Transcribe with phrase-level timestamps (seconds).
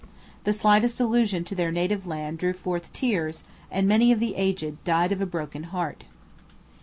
[0.45, 4.83] The slightest allusion to their native land drew forth tears and many of the aged
[4.83, 6.05] died of a broken heart.'